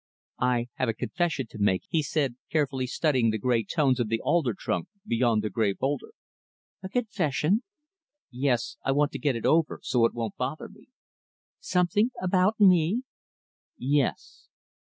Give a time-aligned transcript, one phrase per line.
[0.39, 4.19] "I have a confession to make," he said, carefully studying the gray tones of the
[4.19, 6.13] alder trunk beyond the gray boulder.
[6.81, 7.61] "A confession?"
[8.31, 10.87] "Yes, I want to get it over so it won't bother me."
[11.59, 13.03] "Something about me?"
[13.77, 14.47] "Yes."